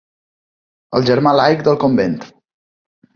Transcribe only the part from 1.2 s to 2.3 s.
laic del convent.